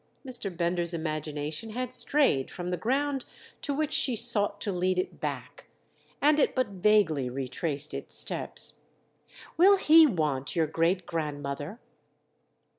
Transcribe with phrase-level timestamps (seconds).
[0.27, 0.49] Mr.
[0.57, 3.25] Bender's imagination had strayed from the ground
[3.61, 5.67] to which she sought to lead it back,
[6.19, 8.77] and it but vaguely retraced its steps.
[9.57, 11.79] "Will he want your great grandmother?"